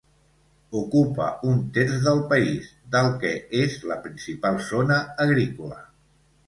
[0.79, 5.83] Ocupa un terç del país, del que és la principal zona agrícola.